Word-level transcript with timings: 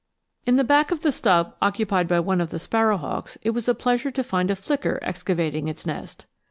In 0.47 0.55
the 0.55 0.63
back 0.63 0.89
of 0.89 1.01
the 1.01 1.11
stub 1.11 1.53
occupied 1.61 2.07
by 2.07 2.19
one 2.19 2.41
of 2.41 2.49
the 2.49 2.57
sparrow 2.57 2.97
hawks 2.97 3.37
it 3.43 3.51
was 3.51 3.67
a 3.67 3.75
pleasure 3.75 4.09
to 4.09 4.23
find 4.23 4.49
a 4.49 4.55
flicker 4.55 4.97
excavating 5.03 5.67
its 5.67 5.85
nest. 5.85 6.25